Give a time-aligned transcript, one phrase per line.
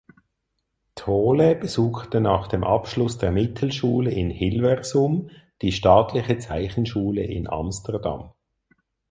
[0.95, 5.29] Thole besuchte nach dem Abschluss der Mittelschule in Hilversum
[5.61, 8.31] die staatliche Zeichenschule in Amsterdam.